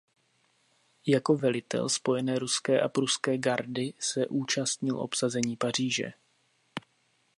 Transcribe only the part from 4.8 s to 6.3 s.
obsazení Paříže.